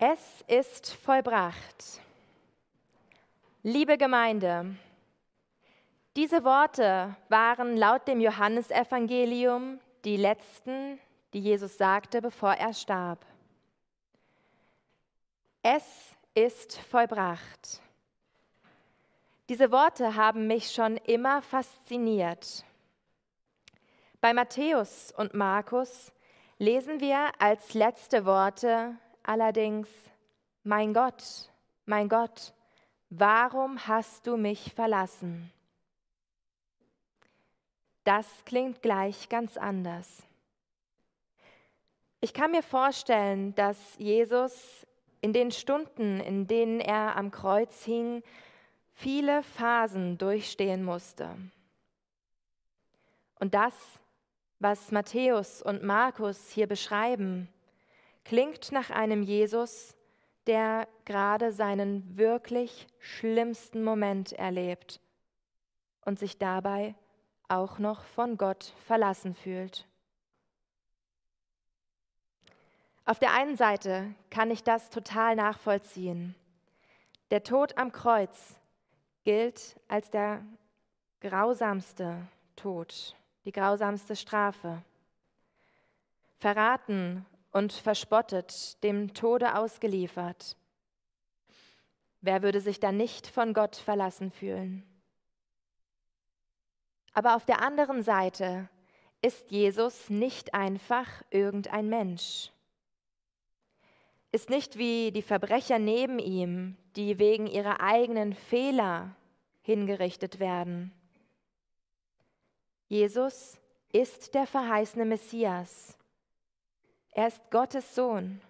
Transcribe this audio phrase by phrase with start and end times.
[0.00, 2.00] Es ist vollbracht.
[3.64, 4.76] Liebe Gemeinde,
[6.14, 11.00] diese Worte waren laut dem Johannesevangelium die letzten,
[11.32, 13.26] die Jesus sagte, bevor er starb.
[15.64, 17.80] Es ist vollbracht.
[19.48, 22.64] Diese Worte haben mich schon immer fasziniert.
[24.20, 26.12] Bei Matthäus und Markus
[26.58, 28.96] lesen wir als letzte Worte
[29.28, 29.88] allerdings,
[30.64, 31.50] mein Gott,
[31.84, 32.54] mein Gott,
[33.10, 35.52] warum hast du mich verlassen?
[38.04, 40.22] Das klingt gleich ganz anders.
[42.20, 44.86] Ich kann mir vorstellen, dass Jesus
[45.20, 48.22] in den Stunden, in denen er am Kreuz hing,
[48.94, 51.36] viele Phasen durchstehen musste.
[53.38, 53.74] Und das,
[54.58, 57.48] was Matthäus und Markus hier beschreiben,
[58.28, 59.96] klingt nach einem Jesus,
[60.46, 65.00] der gerade seinen wirklich schlimmsten Moment erlebt
[66.04, 66.94] und sich dabei
[67.48, 69.86] auch noch von Gott verlassen fühlt.
[73.06, 76.34] Auf der einen Seite kann ich das total nachvollziehen.
[77.30, 78.60] Der Tod am Kreuz
[79.24, 80.44] gilt als der
[81.22, 84.82] grausamste Tod, die grausamste Strafe.
[86.36, 90.56] Verraten und verspottet, dem Tode ausgeliefert.
[92.20, 94.82] Wer würde sich dann nicht von Gott verlassen fühlen?
[97.12, 98.68] Aber auf der anderen Seite
[99.22, 102.52] ist Jesus nicht einfach irgendein Mensch.
[104.30, 109.16] Ist nicht wie die Verbrecher neben ihm, die wegen ihrer eigenen Fehler
[109.62, 110.92] hingerichtet werden.
[112.88, 113.58] Jesus
[113.92, 115.97] ist der verheißene Messias.
[117.18, 118.40] Er ist Gottes Sohn.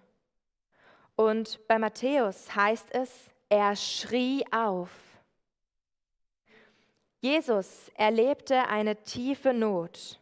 [1.15, 4.91] Und bei Matthäus heißt es, er schrie auf.
[7.19, 10.19] Jesus erlebte eine tiefe Not,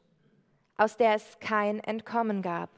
[0.78, 2.70] aus der es kein Entkommen gab.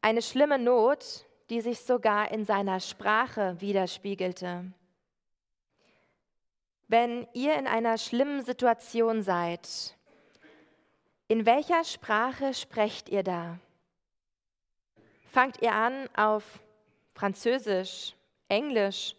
[0.00, 4.72] Eine schlimme Not, die sich sogar in seiner Sprache widerspiegelte.
[6.88, 9.96] Wenn ihr in einer schlimmen Situation seid,
[11.28, 13.58] in welcher Sprache sprecht ihr da?
[15.30, 16.42] Fangt ihr an, auf
[17.14, 18.14] Französisch,
[18.48, 19.14] Englisch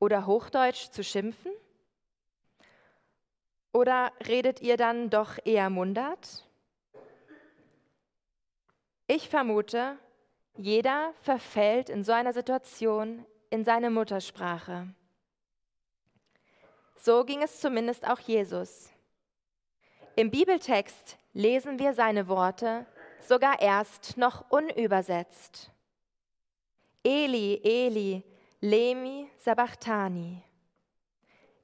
[0.00, 1.52] oder Hochdeutsch zu schimpfen?
[3.72, 6.44] Oder redet ihr dann doch eher Mundart?
[9.06, 9.96] Ich vermute,
[10.56, 14.88] jeder verfällt in so einer Situation in seine Muttersprache.
[16.96, 18.90] So ging es zumindest auch Jesus.
[20.16, 22.86] Im Bibeltext lesen wir seine Worte
[23.20, 25.70] sogar erst noch unübersetzt.
[27.04, 28.22] Eli, Eli,
[28.60, 30.42] Lemi Sabachthani.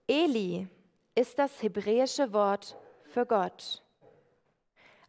[0.06, 0.68] Eli
[1.14, 3.82] ist das hebräische Wort für Gott.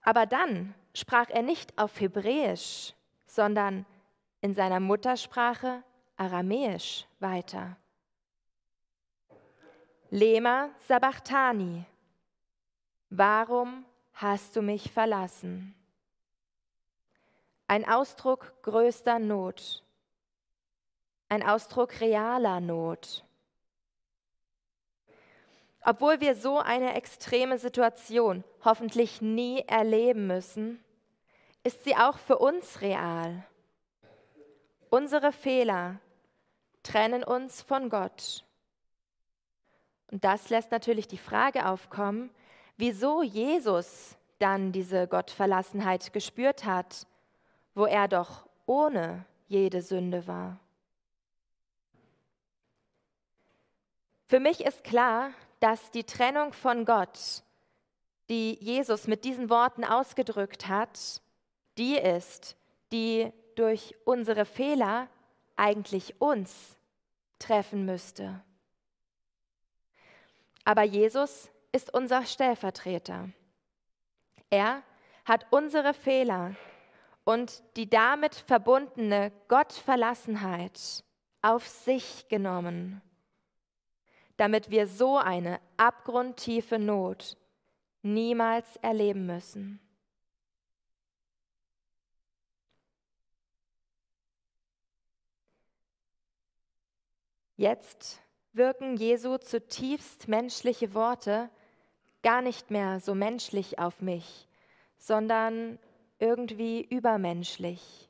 [0.02, 2.94] Aber dann sprach er nicht auf Hebräisch,
[3.28, 3.85] sondern
[4.40, 5.84] in seiner Muttersprache
[6.16, 7.75] Aramäisch weiter.
[10.09, 11.84] Lema Sabachthani.
[13.09, 15.75] Warum hast du mich verlassen?
[17.68, 19.84] Ein Ausdruck größter Not,
[21.29, 23.23] ein Ausdruck realer Not.
[25.85, 30.84] Obwohl wir so eine extreme Situation hoffentlich nie erleben müssen,
[31.63, 33.46] ist sie auch für uns real.
[34.90, 36.00] Unsere Fehler
[36.84, 38.46] trennen uns von Gott.
[40.12, 42.29] Und das lässt natürlich die Frage aufkommen,
[42.84, 47.08] wieso Jesus dann diese Gottverlassenheit gespürt hat,
[47.76, 50.60] wo er doch ohne jede Sünde war.
[54.26, 55.30] Für mich ist klar,
[55.62, 57.44] dass die Trennung von Gott,
[58.28, 61.22] die Jesus mit diesen Worten ausgedrückt hat,
[61.78, 62.58] die ist,
[62.92, 65.08] die durch unsere Fehler
[65.56, 66.76] eigentlich uns
[67.40, 68.41] treffen müsste.
[70.66, 73.29] Aber Jesus ist unser Stellvertreter.
[74.49, 74.84] Er
[75.25, 76.55] hat unsere Fehler
[77.25, 81.03] und die damit verbundene Gottverlassenheit
[81.41, 83.02] auf sich genommen,
[84.37, 87.37] damit wir so eine abgrundtiefe Not
[88.03, 89.79] niemals erleben müssen.
[97.55, 98.22] Jetzt
[98.52, 101.49] wirken Jesu zutiefst menschliche Worte
[102.23, 104.47] gar nicht mehr so menschlich auf mich,
[104.97, 105.78] sondern
[106.20, 108.09] irgendwie übermenschlich.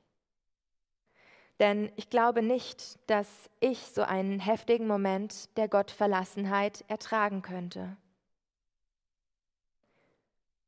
[1.60, 7.98] Denn ich glaube nicht, dass ich so einen heftigen Moment der Gottverlassenheit ertragen könnte.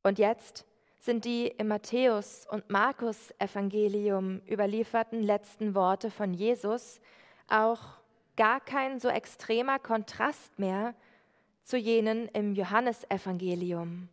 [0.03, 0.65] Und jetzt
[0.99, 6.99] sind die im Matthäus- und Markus-Evangelium überlieferten letzten Worte von Jesus
[7.47, 7.81] auch
[8.37, 10.95] gar kein so extremer Kontrast mehr
[11.65, 14.07] zu jenen im Johannesevangelium.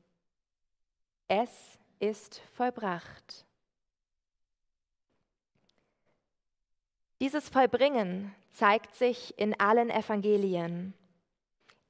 [1.28, 3.44] Es ist vollbracht.
[7.20, 10.94] Dieses Vollbringen zeigt sich in allen Evangelien.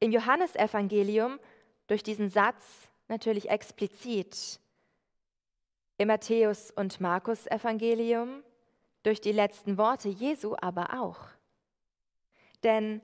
[0.00, 1.38] Im Johannesevangelium
[1.86, 4.58] durch diesen Satz natürlich explizit.
[5.96, 8.42] Im Matthäus- und Markus-Evangelium
[9.04, 11.20] durch die letzten Worte Jesu aber auch.
[12.64, 13.00] Denn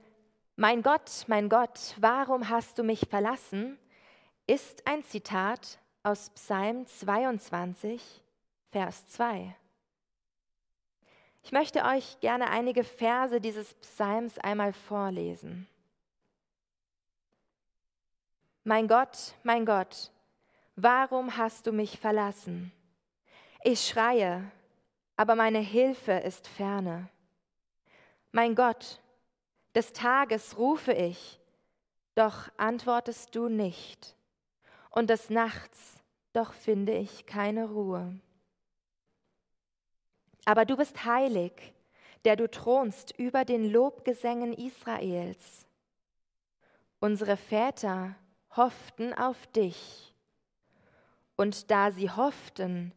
[0.58, 3.78] mein Gott, mein Gott, warum hast du mich verlassen?
[4.49, 8.02] ist ein Zitat aus Psalm 22,
[8.72, 9.55] Vers 2.
[11.43, 15.69] Ich möchte euch gerne einige Verse dieses Psalms einmal vorlesen.
[18.64, 20.10] Mein Gott, mein Gott,
[20.75, 22.72] warum hast du mich verlassen?
[23.62, 24.50] Ich schreie,
[25.16, 27.08] aber meine Hilfe ist ferne.
[28.32, 28.99] Mein Gott,
[29.79, 31.39] des Tages rufe ich,
[32.17, 34.17] doch antwortest du nicht,
[34.91, 36.03] und des Nachts,
[36.33, 38.19] doch finde ich keine Ruhe.
[40.45, 41.53] Aber du bist heilig,
[42.25, 45.69] der du thronst über den Lobgesängen Israels.
[46.99, 48.17] Unsere Väter
[48.57, 50.13] hofften auf dich.
[51.37, 52.93] Und da sie hofften,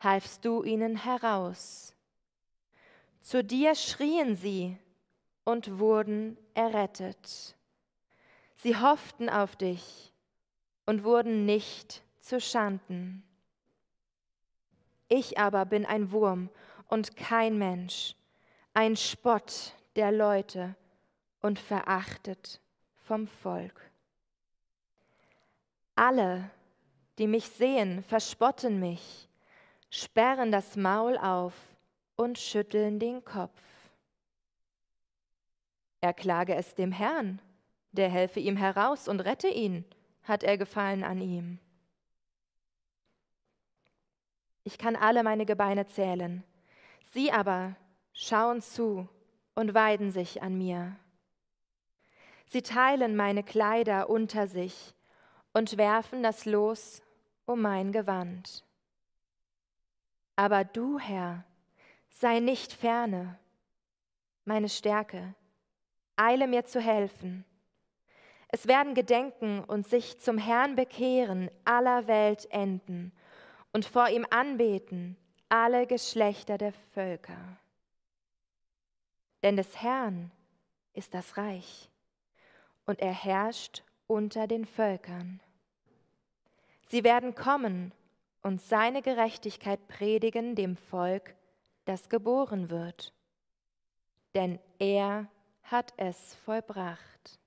[0.00, 1.94] halfst du ihnen heraus.
[3.22, 4.76] Zu dir schrien sie
[5.46, 7.56] und wurden errettet.
[8.56, 10.12] Sie hofften auf dich
[10.86, 13.22] und wurden nicht zu Schanden.
[15.08, 16.50] Ich aber bin ein Wurm
[16.88, 18.16] und kein Mensch,
[18.74, 20.74] ein Spott der Leute
[21.40, 22.60] und verachtet
[23.04, 23.80] vom Volk.
[25.94, 26.50] Alle,
[27.18, 29.28] die mich sehen, verspotten mich,
[29.90, 31.54] sperren das Maul auf
[32.16, 33.62] und schütteln den Kopf.
[36.06, 37.42] Er klage es dem Herrn,
[37.90, 39.84] der helfe ihm heraus und rette ihn,
[40.22, 41.58] hat er gefallen an ihm.
[44.62, 46.44] Ich kann alle meine Gebeine zählen,
[47.12, 47.74] sie aber
[48.12, 49.08] schauen zu
[49.56, 50.94] und weiden sich an mir.
[52.46, 54.94] Sie teilen meine Kleider unter sich
[55.54, 57.02] und werfen das Los
[57.46, 58.64] um mein Gewand.
[60.36, 61.42] Aber du, Herr,
[62.10, 63.40] sei nicht ferne,
[64.44, 65.34] meine Stärke,
[66.16, 67.44] eile mir zu helfen.
[68.48, 73.12] Es werden gedenken und sich zum Herrn bekehren aller Welt enden
[73.72, 75.16] und vor ihm anbeten
[75.48, 77.58] alle Geschlechter der Völker.
[79.42, 80.30] Denn des Herrn
[80.94, 81.90] ist das Reich
[82.86, 85.40] und er herrscht unter den Völkern.
[86.88, 87.92] Sie werden kommen
[88.42, 91.34] und seine Gerechtigkeit predigen dem Volk,
[91.84, 93.12] das geboren wird.
[94.34, 95.28] Denn er
[95.70, 97.38] hat es vollbracht.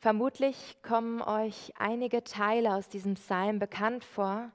[0.00, 4.50] Vermutlich kommen euch einige Teile aus diesem Psalm bekannt vor,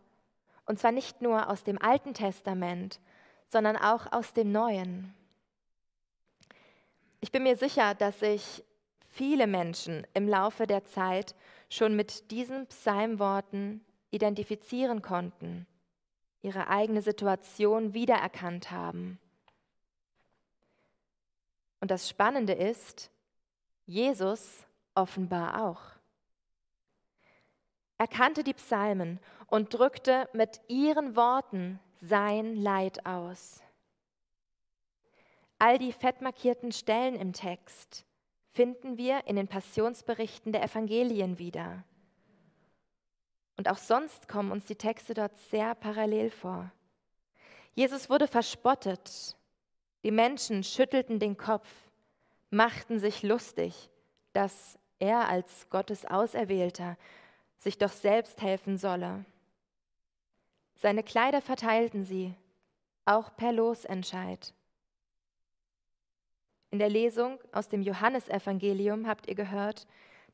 [0.65, 3.01] und zwar nicht nur aus dem Alten Testament,
[3.49, 5.13] sondern auch aus dem Neuen.
[7.19, 8.63] Ich bin mir sicher, dass sich
[9.09, 11.35] viele Menschen im Laufe der Zeit
[11.69, 15.67] schon mit diesen Psalmworten identifizieren konnten,
[16.43, 19.17] ihre eigene Situation wiedererkannt haben.
[21.79, 23.09] Und das Spannende ist,
[23.85, 25.81] Jesus offenbar auch.
[27.97, 33.61] Er kannte die Psalmen und drückte mit ihren Worten sein Leid aus.
[35.59, 38.05] All die fettmarkierten Stellen im Text
[38.51, 41.83] finden wir in den Passionsberichten der Evangelien wieder.
[43.57, 46.71] Und auch sonst kommen uns die Texte dort sehr parallel vor.
[47.75, 49.35] Jesus wurde verspottet.
[50.03, 51.67] Die Menschen schüttelten den Kopf,
[52.49, 53.89] machten sich lustig,
[54.33, 56.97] dass er als Gottes Auserwählter
[57.59, 59.25] sich doch selbst helfen solle.
[60.75, 62.33] Seine Kleider verteilten sie,
[63.05, 64.53] auch per Losentscheid.
[66.71, 69.87] In der Lesung aus dem Johannesevangelium habt ihr gehört,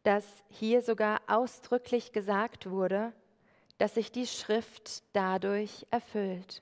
[0.04, 3.14] dass hier sogar ausdrücklich gesagt wurde,
[3.78, 6.62] dass sich die Schrift dadurch erfüllt.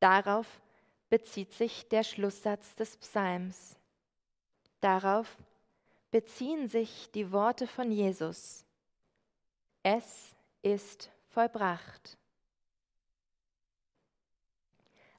[0.00, 0.60] Darauf
[1.08, 3.76] bezieht sich der Schlusssatz des Psalms.
[4.80, 5.36] Darauf
[6.10, 8.64] beziehen sich die Worte von Jesus.
[9.82, 12.18] Es ist vollbracht.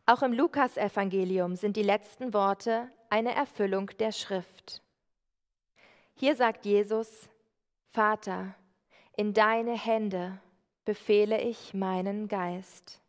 [0.05, 4.81] Auch im Lukasevangelium sind die letzten Worte eine Erfüllung der Schrift.
[6.19, 7.29] Hier sagt Jesus,
[7.91, 8.55] Vater,
[9.15, 10.39] in deine Hände
[10.83, 12.99] befehle ich meinen Geist.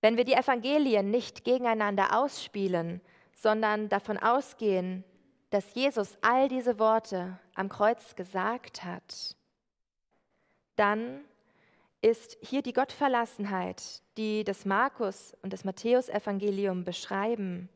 [0.00, 3.02] Wenn wir die Evangelien nicht gegeneinander ausspielen,
[3.34, 5.04] sondern davon ausgehen,
[5.50, 9.36] dass Jesus all diese Worte am Kreuz gesagt hat,
[10.76, 11.22] dann
[12.00, 17.68] ist hier die Gottverlassenheit, die das Markus und das Matthäusevangelium beschreiben,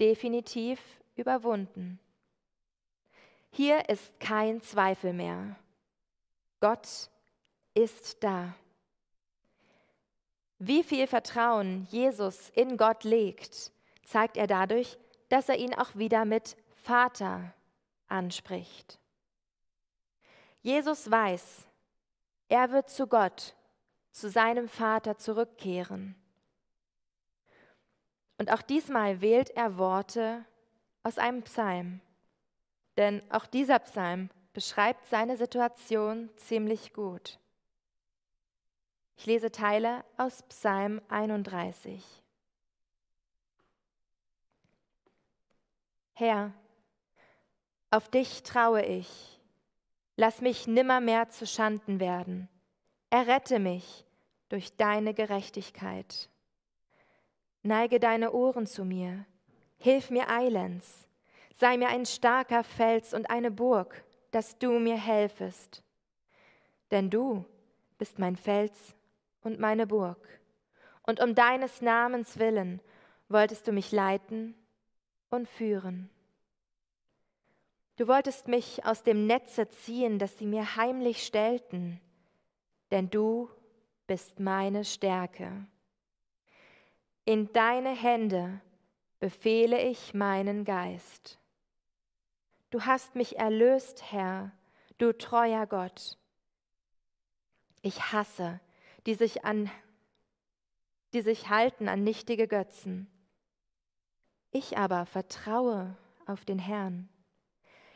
[0.00, 0.80] definitiv
[1.16, 1.98] überwunden.
[3.50, 5.56] Hier ist kein Zweifel mehr.
[6.60, 7.10] Gott
[7.74, 8.54] ist da.
[10.58, 13.72] Wie viel Vertrauen Jesus in Gott legt,
[14.04, 14.96] zeigt er dadurch,
[15.28, 17.52] dass er ihn auch wieder mit Vater
[18.06, 18.98] anspricht.
[20.60, 21.66] Jesus weiß,
[22.48, 23.54] er wird zu Gott,
[24.12, 26.14] zu seinem Vater zurückkehren.
[28.38, 30.44] Und auch diesmal wählt er Worte
[31.02, 32.00] aus einem Psalm.
[32.96, 37.38] Denn auch dieser Psalm beschreibt seine Situation ziemlich gut.
[39.16, 42.04] Ich lese Teile aus Psalm 31.
[46.14, 46.52] Herr,
[47.90, 49.40] auf dich traue ich.
[50.16, 52.48] Lass mich nimmermehr zu Schanden werden.
[53.10, 54.04] Errette mich
[54.48, 56.28] durch deine Gerechtigkeit.
[57.62, 59.24] Neige deine Ohren zu mir.
[59.82, 61.08] Hilf mir eilends.
[61.56, 65.82] Sei mir ein starker Fels und eine Burg, dass du mir helfest.
[66.92, 67.44] Denn du
[67.98, 68.94] bist mein Fels
[69.42, 70.40] und meine Burg.
[71.02, 72.80] Und um deines Namens willen
[73.28, 74.54] wolltest du mich leiten
[75.30, 76.08] und führen.
[77.96, 82.00] Du wolltest mich aus dem Netze ziehen, das sie mir heimlich stellten,
[82.92, 83.50] denn du
[84.06, 85.66] bist meine Stärke.
[87.24, 88.60] In deine Hände
[89.22, 91.38] befehle ich meinen Geist.
[92.70, 94.50] Du hast mich erlöst, Herr,
[94.98, 96.18] du treuer Gott.
[97.82, 98.58] Ich hasse,
[99.06, 99.70] die sich, an,
[101.14, 103.06] die sich halten an nichtige Götzen.
[104.50, 107.08] Ich aber vertraue auf den Herrn.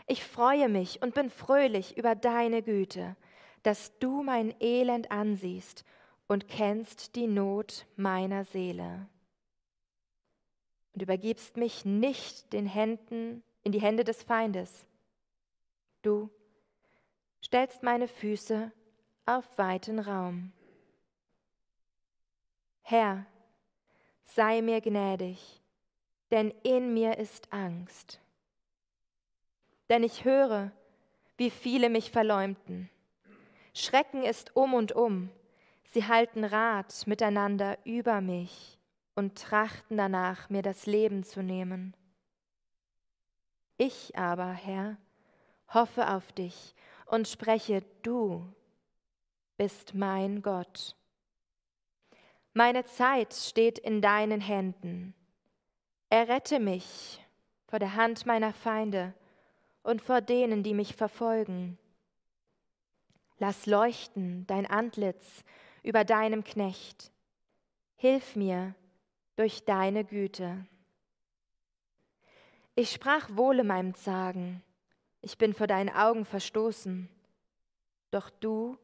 [0.07, 3.17] Ich freue mich und bin fröhlich über deine Güte,
[3.65, 5.85] dass du mein Elend ansiehst
[6.29, 9.09] und kennst die Not meiner Seele.
[10.97, 14.87] Und übergibst mich nicht den Händen, in die Hände des Feindes.
[16.01, 16.31] Du
[17.45, 18.73] stellst meine Füße
[19.27, 20.53] auf weiten Raum.
[22.81, 23.27] Herr,
[24.23, 25.61] sei mir gnädig,
[26.31, 28.19] denn in mir ist Angst.
[29.91, 30.73] Denn ich höre,
[31.37, 32.89] wie viele mich verleumden.
[33.75, 35.29] Schrecken ist um und um.
[35.93, 38.76] Sie halten Rat miteinander über mich
[39.17, 41.97] und trachten danach, mir das Leben zu nehmen.
[43.79, 44.99] Ich aber, Herr,
[45.69, 46.75] hoffe auf dich
[47.07, 48.47] und spreche, du
[49.57, 50.97] bist mein Gott.
[52.53, 55.15] Meine Zeit steht in deinen Händen.
[56.09, 57.23] Errette mich
[57.67, 59.15] vor der Hand meiner Feinde
[59.83, 61.79] und vor denen, die mich verfolgen.
[63.39, 65.45] Lass leuchten dein Antlitz
[65.83, 67.13] über deinem Knecht.
[67.97, 68.75] Hilf mir
[69.37, 70.67] durch deine Güte.
[72.75, 74.63] Ich sprach wohle meinem Zagen,
[75.21, 77.09] ich bin vor deinen Augen verstoßen.
[78.11, 78.79] Doch du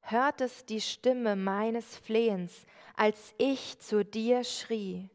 [0.00, 2.66] hörtest die Stimme meines Flehens,
[2.96, 5.08] als ich zu dir schrie.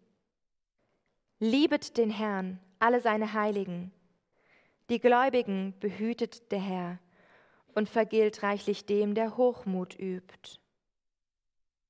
[1.40, 3.92] Liebet den Herrn, alle seine Heiligen.
[4.90, 7.00] Die Gläubigen behütet der Herr
[7.74, 10.60] und vergilt reichlich dem, der Hochmut übt.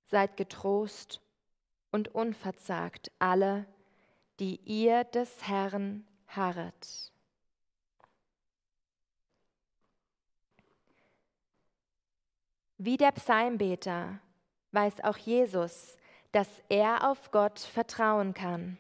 [0.06, 1.22] Seid getrost
[1.96, 3.66] und unverzagt alle,
[4.42, 7.14] die ihr des Herrn harret.
[12.78, 14.20] Wie der Psalmbeter
[14.74, 15.96] weiß auch Jesus,
[16.34, 18.78] dass er auf Gott vertrauen kann,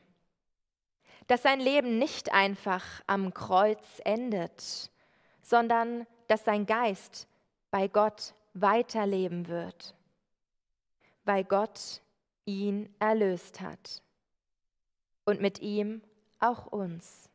[1.27, 4.91] dass sein Leben nicht einfach am Kreuz endet,
[5.41, 7.29] sondern dass sein Geist
[7.71, 9.95] bei Gott weiterleben wird,
[11.23, 12.01] weil Gott
[12.45, 14.01] ihn erlöst hat
[15.25, 16.01] und mit ihm
[16.39, 17.29] auch uns.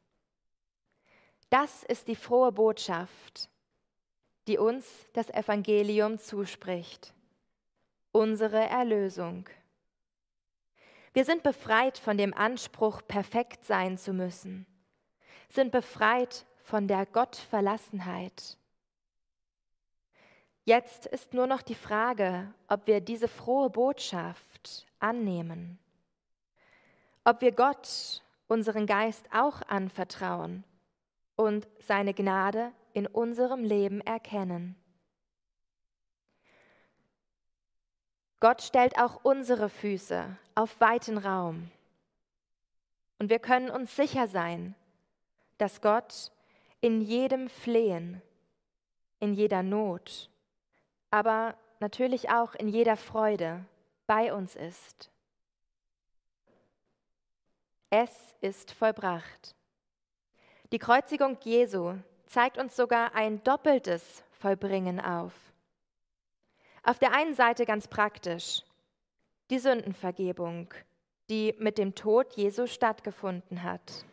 [1.51, 3.51] Das ist die frohe Botschaft,
[4.47, 7.13] die uns das Evangelium zuspricht,
[8.13, 9.49] unsere Erlösung.
[11.13, 14.65] Wir sind befreit von dem Anspruch, perfekt sein zu müssen,
[15.49, 18.57] sind befreit von der Gottverlassenheit.
[20.65, 25.79] Jetzt ist nur noch die Frage, ob wir diese frohe Botschaft annehmen,
[27.25, 30.65] ob wir Gott unseren Geist auch anvertrauen
[31.37, 34.77] und seine Gnade in unserem Leben erkennen.
[38.41, 41.71] Gott stellt auch unsere Füße auf weiten Raum.
[43.19, 44.75] Und wir können uns sicher sein,
[45.59, 46.33] dass Gott
[46.81, 48.23] in jedem Flehen,
[49.19, 50.31] in jeder Not,
[51.11, 53.65] aber natürlich auch in jeder Freude
[54.07, 55.11] bei uns ist.
[57.91, 59.55] Es ist vollbracht.
[60.73, 61.95] Die Kreuzigung Jesu
[62.27, 65.33] zeigt uns sogar ein doppeltes Vollbringen auf.
[66.85, 68.63] Auf der einen Seite ganz praktisch
[69.51, 70.73] die Sündenvergebung,
[71.29, 74.05] die mit dem Tod Jesu stattgefunden hat.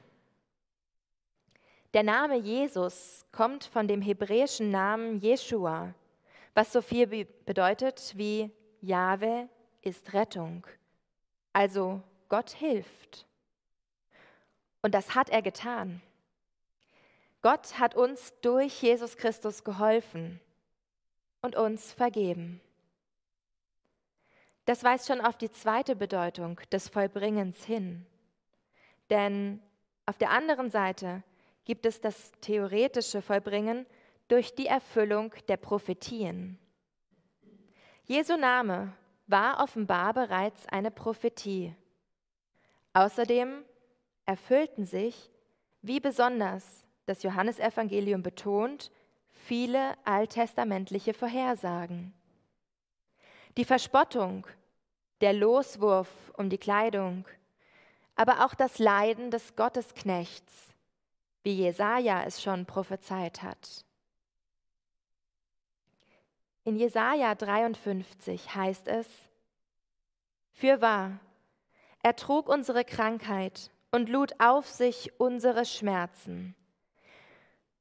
[1.94, 5.94] Der Name Jesus kommt von dem hebräischen Namen Jeshua,
[6.58, 7.06] was so viel
[7.46, 8.50] bedeutet wie
[8.82, 9.48] Jahwe
[9.84, 10.66] ist Rettung,
[11.54, 13.28] also Gott hilft.
[14.82, 16.02] Und das hat er getan.
[17.44, 20.42] Gott hat uns durch Jesus Christus geholfen
[21.44, 22.60] und uns vergeben.
[24.66, 28.04] Das weist schon auf die zweite Bedeutung des Vollbringens hin.
[29.12, 29.62] Denn
[30.08, 31.22] auf der anderen Seite
[31.66, 33.86] gibt es das theoretische Vollbringen
[34.28, 36.60] durch die Erfüllung der Prophetien.
[38.06, 38.94] Jesu Name
[39.28, 41.76] war offenbar bereits eine Prophetie.
[42.94, 43.64] Außerdem
[44.26, 45.30] erfüllten sich,
[45.82, 48.92] wie besonders das Johannesevangelium betont,
[49.30, 52.14] viele alttestamentliche Vorhersagen.
[53.58, 54.46] Die Verspottung,
[55.22, 57.26] der Loswurf um die Kleidung,
[58.16, 60.74] aber auch das Leiden des Gottesknechts,
[61.44, 63.86] wie Jesaja es schon prophezeit hat.
[66.68, 69.08] In Jesaja 53 heißt es:
[70.52, 71.18] Fürwahr,
[72.04, 76.56] er trug unsere Krankheit und lud auf sich unsere Schmerzen.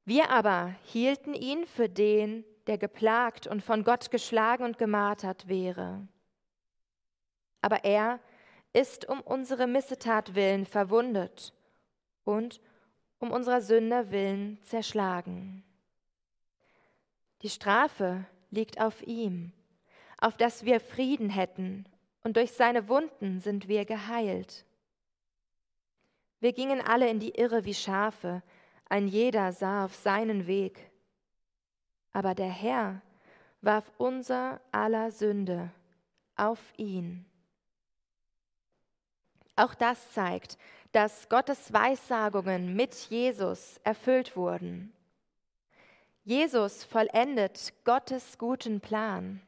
[0.05, 6.07] Wir aber hielten ihn für den, der geplagt und von Gott geschlagen und gemartert wäre.
[7.59, 8.21] Aber er
[8.71, 11.53] ist um unsere Missetat willen verwundet
[12.23, 12.61] und
[13.19, 15.65] um unserer Sünde willen zerschlagen.
[17.41, 19.51] Die Strafe liegt auf ihm,
[20.19, 21.85] auf dass wir Frieden hätten,
[22.23, 24.65] und durch seine Wunden sind wir geheilt.
[26.39, 28.43] Wir gingen alle in die Irre wie Schafe,
[28.89, 30.91] ein jeder sah auf seinen Weg.
[32.11, 33.01] Aber der Herr
[33.61, 35.71] warf unser aller Sünde
[36.35, 37.25] auf ihn.
[39.55, 40.57] Auch das zeigt,
[40.91, 44.93] dass Gottes Weissagungen mit Jesus erfüllt wurden.
[46.27, 49.41] Jesus vollendet Gottes guten Plan,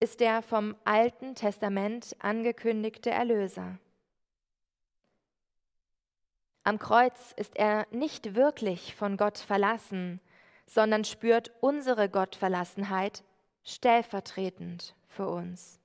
[0.00, 3.78] ist der vom Alten Testament angekündigte Erlöser.
[6.64, 10.20] Am Kreuz ist er nicht wirklich von Gott verlassen,
[10.66, 13.22] sondern spürt unsere Gottverlassenheit
[13.62, 15.78] stellvertretend für uns.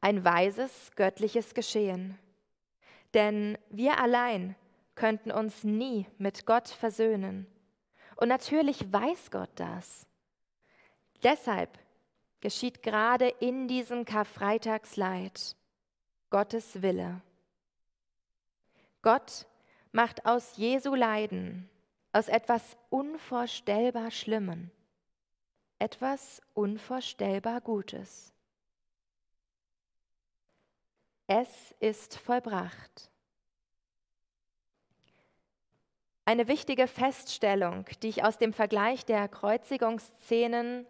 [0.00, 2.20] Ein weises göttliches Geschehen.
[3.14, 4.54] Denn wir allein
[4.98, 7.46] könnten uns nie mit Gott versöhnen.
[8.16, 10.08] Und natürlich weiß Gott das.
[11.22, 11.78] Deshalb
[12.40, 15.54] geschieht gerade in diesem Karfreitagsleid
[16.30, 17.20] Gottes Wille.
[19.02, 19.46] Gott
[19.92, 21.70] macht aus Jesu Leiden,
[22.12, 24.72] aus etwas unvorstellbar Schlimmen,
[25.78, 28.32] etwas unvorstellbar Gutes.
[31.28, 33.12] Es ist vollbracht.
[36.28, 40.86] Eine wichtige Feststellung, die ich aus dem Vergleich der Kreuzigungsszenen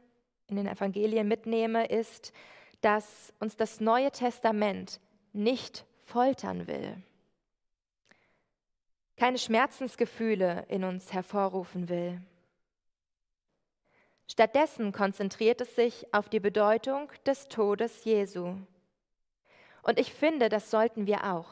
[0.49, 2.33] in den Evangelien mitnehme, ist,
[2.81, 5.01] dass uns das Neue Testament
[5.33, 7.03] nicht foltern will
[9.19, 12.23] keine Schmerzensgefühle in uns hervorrufen will.
[14.31, 18.57] Stattdessen konzentriert es sich auf die Bedeutung des Todes Jesu.
[19.83, 21.49] Und ich finde, das sollten wir auch.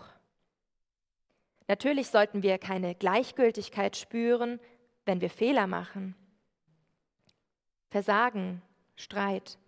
[1.69, 4.61] Natürlich sollten wir keine Gleichgültigkeit spüren,
[5.05, 6.15] wenn wir Fehler machen.
[7.91, 8.63] Versagen,
[8.95, 9.59] Streit,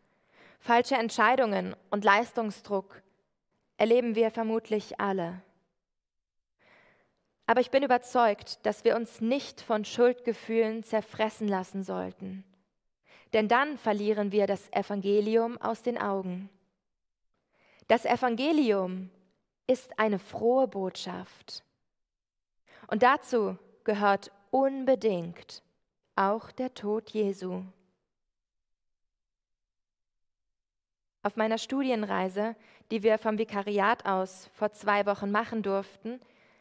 [0.58, 3.02] falsche Entscheidungen und Leistungsdruck
[3.76, 5.42] erleben wir vermutlich alle.
[7.46, 12.44] Aber ich bin überzeugt, dass wir uns nicht von Schuldgefühlen zerfressen lassen sollten.
[13.32, 16.50] Denn dann verlieren wir das Evangelium aus den Augen.
[17.86, 19.10] Das Evangelium
[19.66, 21.64] ist eine frohe Botschaft.
[22.88, 25.62] Und dazu gehört unbedingt
[26.16, 27.62] auch der Tod Jesu.
[31.22, 32.56] Auf meiner Studienreise,
[32.90, 36.20] die wir vom Vikariat aus vor zwei Wochen machen durften,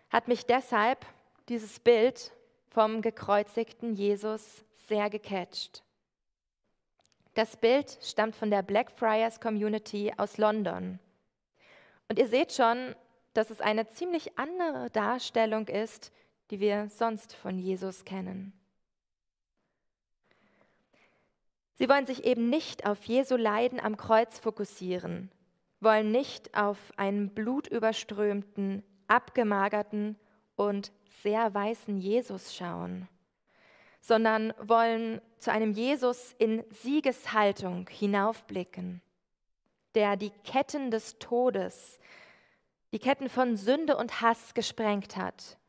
[0.10, 1.06] hat mich deshalb
[1.48, 2.34] dieses Bild
[2.70, 5.84] vom gekreuzigten Jesus sehr gecatcht.
[7.36, 11.00] Das Bild stammt von der Blackfriars Community aus London.
[12.10, 12.96] Und ihr seht schon,
[13.38, 16.12] dass es eine ziemlich andere Darstellung ist,
[16.50, 18.52] die wir sonst von Jesus kennen.
[21.76, 25.30] Sie wollen sich eben nicht auf Jesu Leiden am Kreuz fokussieren,
[25.82, 30.17] wollen nicht auf einen blutüberströmten, abgemagerten
[30.56, 33.08] und sehr weißen Jesus schauen,
[34.02, 39.04] sondern wollen zu einem Jesus in Siegeshaltung hinaufblicken,
[39.93, 42.00] der die Ketten des Todes,
[42.98, 45.60] die Ketten von Sünde und Hass gesprengt hat,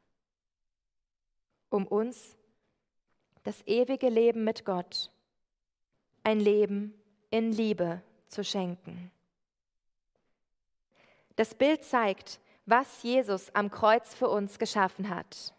[1.68, 2.38] um uns
[3.42, 5.10] das ewige Leben mit Gott
[6.24, 9.10] ein Leben in Liebe zu schenken.
[11.36, 15.52] Das Bild zeigt, was Jesus am Kreuz für uns geschaffen hat.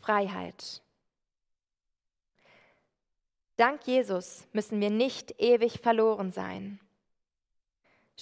[0.00, 0.82] Freiheit.
[3.54, 6.80] Dank Jesus müssen wir nicht ewig verloren sein.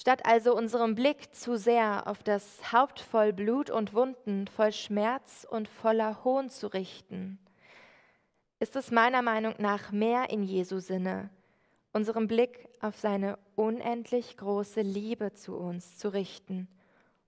[0.01, 5.45] Statt also unserem Blick zu sehr auf das Haupt voll Blut und Wunden, voll Schmerz
[5.47, 7.37] und voller Hohn zu richten,
[8.59, 11.29] ist es meiner Meinung nach mehr in Jesu Sinne,
[11.93, 16.67] unseren Blick auf seine unendlich große Liebe zu uns zu richten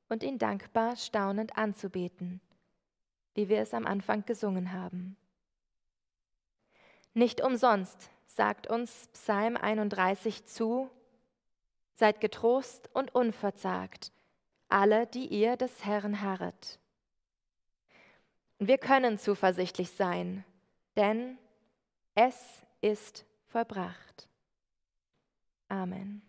[0.10, 2.42] und ihn dankbar staunend anzubeten,
[3.36, 5.16] wie wir es am Anfang gesungen haben.
[7.14, 10.90] Nicht umsonst sagt uns Psalm 31 zu,
[11.96, 14.12] Seid getrost und unverzagt,
[14.68, 16.80] alle, die ihr des Herrn harret.
[18.60, 20.44] Wir können zuversichtlich sein,
[20.96, 21.38] denn
[22.16, 24.28] es ist vollbracht.
[25.68, 26.22] Amen.